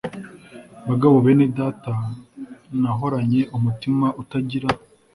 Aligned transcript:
Bagabo 0.87 1.15
bene 1.25 1.45
Data 1.59 1.93
nahoranye 2.81 3.41
umutima 3.57 4.07
utagira 4.21 4.67